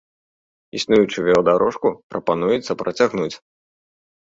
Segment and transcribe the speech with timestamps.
[0.79, 3.33] Існуючую веладарожку прапануецца працягнуць.